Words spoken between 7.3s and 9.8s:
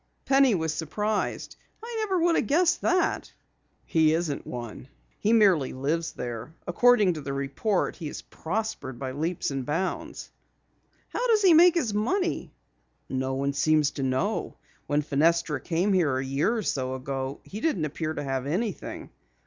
report, he has prospered by leaps and